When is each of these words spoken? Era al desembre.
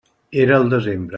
Era 0.45 0.57
al 0.61 0.69
desembre. 0.75 1.09